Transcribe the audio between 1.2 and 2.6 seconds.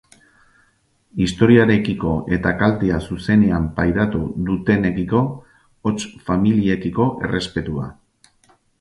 Istorioarekiko eta